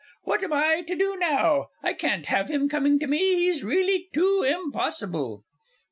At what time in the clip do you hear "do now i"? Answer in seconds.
0.95-1.93